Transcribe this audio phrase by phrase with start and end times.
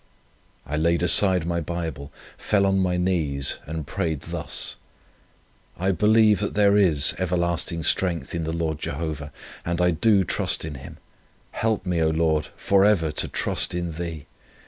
[0.65, 4.75] I laid aside my Bible, fell on my knees, and prayed thus:
[5.77, 9.31] I believe that there is everlasting strength in the Lord Jehovah,
[9.63, 10.97] and I do trust in Him;
[11.51, 14.25] help me, O Lord, for ever to trust in Thee.